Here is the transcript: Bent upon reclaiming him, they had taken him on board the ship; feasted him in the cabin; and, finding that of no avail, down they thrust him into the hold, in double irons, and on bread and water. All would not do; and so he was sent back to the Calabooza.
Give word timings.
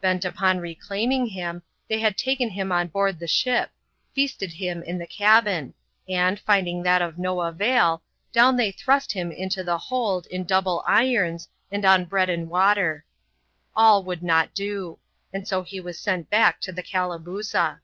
Bent 0.00 0.24
upon 0.24 0.58
reclaiming 0.58 1.26
him, 1.26 1.62
they 1.86 2.00
had 2.00 2.18
taken 2.18 2.48
him 2.50 2.72
on 2.72 2.88
board 2.88 3.20
the 3.20 3.28
ship; 3.28 3.70
feasted 4.12 4.54
him 4.54 4.82
in 4.82 4.98
the 4.98 5.06
cabin; 5.06 5.72
and, 6.08 6.40
finding 6.40 6.82
that 6.82 7.00
of 7.00 7.16
no 7.16 7.42
avail, 7.42 8.02
down 8.32 8.56
they 8.56 8.72
thrust 8.72 9.12
him 9.12 9.30
into 9.30 9.62
the 9.62 9.78
hold, 9.78 10.26
in 10.32 10.42
double 10.42 10.82
irons, 10.84 11.48
and 11.70 11.84
on 11.84 12.06
bread 12.06 12.28
and 12.28 12.50
water. 12.50 13.04
All 13.76 14.02
would 14.02 14.24
not 14.24 14.52
do; 14.52 14.98
and 15.32 15.46
so 15.46 15.62
he 15.62 15.78
was 15.78 15.96
sent 15.96 16.28
back 16.28 16.60
to 16.62 16.72
the 16.72 16.82
Calabooza. 16.82 17.80